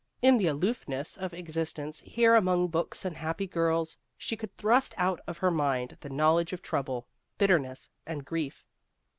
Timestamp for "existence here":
1.31-2.33